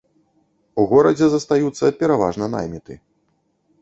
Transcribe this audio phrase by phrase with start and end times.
[0.83, 2.93] У горадзе застаюцца пераважна найміты.